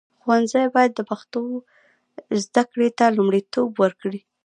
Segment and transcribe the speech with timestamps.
[0.21, 1.41] ښوونځي باید د پښتو
[2.43, 4.19] زده کړې ته لومړیتوب ورکړي.